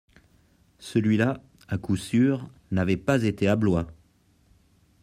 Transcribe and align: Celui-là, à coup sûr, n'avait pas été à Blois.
Celui-là, 0.79 1.43
à 1.67 1.77
coup 1.77 1.95
sûr, 1.95 2.49
n'avait 2.71 2.97
pas 2.97 3.21
été 3.21 3.47
à 3.47 3.55
Blois. 3.55 3.85